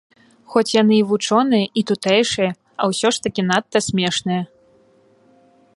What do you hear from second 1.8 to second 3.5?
і тутэйшыя, а ўсё ж такі